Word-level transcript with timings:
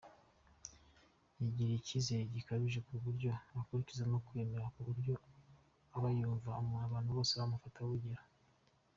Yigirira 1.39 1.77
ikizere 1.81 2.21
gikabije 2.35 2.79
ku 2.87 2.93
buryo 3.03 3.29
akurizamo 3.59 4.17
kwiyemera 4.25 4.71
ku 4.73 4.81
buryo 4.87 5.13
abayumva 5.95 6.49
abantu 6.85 7.09
bose 7.17 7.31
bamufataho 7.39 7.89
urugero. 7.89 8.23